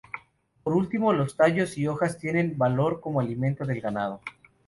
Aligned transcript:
Por 0.63 0.73
último, 0.73 1.13
los 1.13 1.35
tallos 1.35 1.77
y 1.77 1.85
hojas 1.85 2.17
tienen 2.17 2.57
valor 2.57 2.99
como 3.01 3.19
alimento 3.19 3.65
del 3.65 3.81
ganado. 3.81 4.19